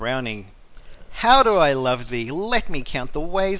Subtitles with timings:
[0.03, 0.47] XLIII
[1.11, 2.31] How do I love thee?
[2.31, 3.49] Let me count the ways.